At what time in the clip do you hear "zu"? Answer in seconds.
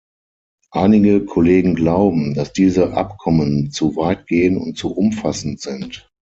3.69-3.95, 4.75-4.95